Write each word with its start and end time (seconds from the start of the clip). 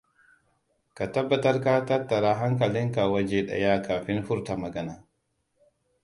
Ka 0.99 1.05
tabbatar 1.15 1.57
ka 1.63 1.73
tattara 1.87 2.31
hankalinka 2.39 3.03
waje 3.11 3.39
daya 3.47 3.81
kafin 3.87 4.19
furta 4.23 4.55
magana. 4.57 4.95